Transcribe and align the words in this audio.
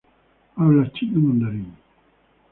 Habla 0.55 0.83
chino 0.93 1.17
mandarín. 1.25 1.67